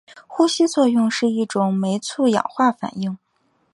[0.25, 3.19] 呼吸作用是一种酶促氧化反应。